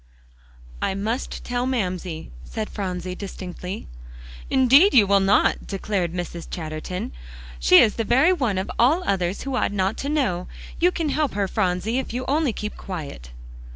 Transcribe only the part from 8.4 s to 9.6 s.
of all others who